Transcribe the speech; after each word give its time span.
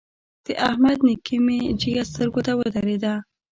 د 0.45 0.47
احمد 0.67 0.97
نېکي 1.07 1.37
مې 1.45 1.57
جګه 1.81 2.03
سترګو 2.11 2.41
ته 2.47 2.51
ودرېده. 2.59 3.13